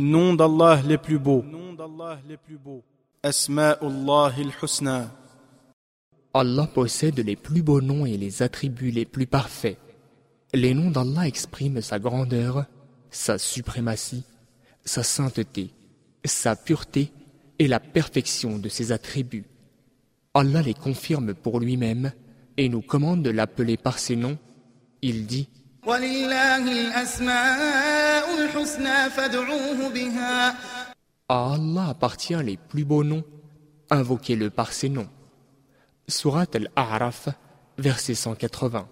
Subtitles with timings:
[0.00, 1.44] Nom d'Allah les plus beaux.
[3.20, 5.12] Asma'ullah al-Husna.
[6.32, 9.76] Allah possède les plus beaux noms et les attributs les plus parfaits.
[10.54, 12.66] Les noms d'Allah expriment sa grandeur,
[13.10, 14.22] sa suprématie,
[14.84, 15.70] sa sainteté,
[16.24, 17.10] sa pureté
[17.58, 19.48] et la perfection de ses attributs.
[20.32, 22.12] Allah les confirme pour lui-même
[22.56, 24.38] et nous commande de l'appeler par ses noms.
[25.02, 25.48] Il dit
[31.30, 33.24] Allah appartient les plus beaux noms,
[33.88, 35.08] invoquez-le par ses noms.
[36.06, 37.30] Surat al-A'raf,
[37.78, 38.86] verset 180.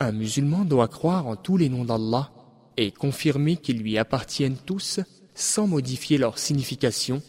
[0.00, 2.30] Un musulman doit croire en tous les noms d'Allah
[2.76, 5.00] et confirmer qu'ils lui appartiennent tous
[5.34, 7.22] sans modifier leur signification,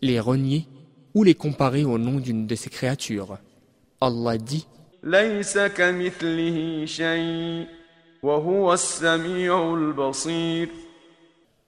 [0.00, 0.66] les renier
[1.12, 3.36] ou les comparer au nom d'une de ses créatures.
[4.00, 4.66] Allah dit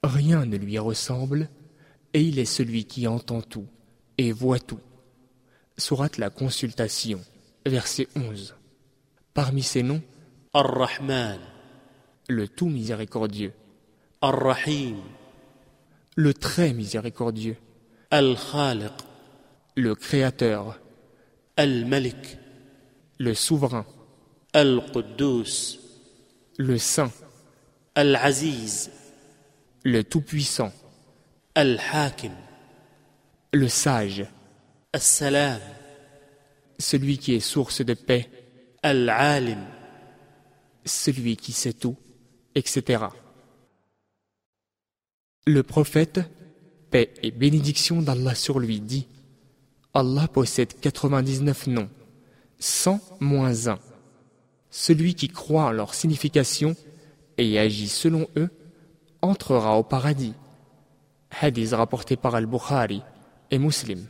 [0.03, 1.51] Rien ne lui ressemble
[2.15, 3.67] et il est celui qui entend tout
[4.17, 4.81] et voit tout.
[5.77, 7.21] Surat la consultation,
[7.67, 8.55] verset 11.
[9.35, 10.01] Parmi ces noms,
[10.55, 11.39] Ar-Rahman,
[12.31, 13.53] le tout miséricordieux,
[14.23, 14.97] Ar-Rahim,
[16.15, 17.59] le très miséricordieux,
[18.11, 18.95] Al-Khaliq,
[19.75, 20.81] le créateur,
[21.59, 22.39] Al-Malik,
[23.19, 23.87] le souverain,
[24.53, 25.79] Al-Quddus,
[26.59, 27.13] le saint,
[27.95, 28.91] Al-Aziz,
[29.85, 30.73] le tout-puissant,
[31.55, 32.33] Al-Hakim,
[33.53, 34.27] le sage,
[34.93, 35.61] Al-Salam,
[36.79, 38.29] celui qui est source de paix,
[38.83, 39.65] Al-Alim,
[40.85, 41.97] celui qui sait tout,
[42.55, 43.05] etc.
[45.47, 46.21] Le prophète,
[46.91, 49.07] paix et bénédiction d'Allah sur lui, dit
[49.95, 51.89] Allah possède 99 noms,
[52.59, 53.79] 100 moins 1.
[54.71, 56.75] Celui qui croit en leur signification
[57.39, 58.51] et agit selon eux
[59.23, 60.35] entrera au paradis.
[61.41, 63.03] Hadith rapporté par Al-Bukhari
[63.51, 64.07] et Muslim.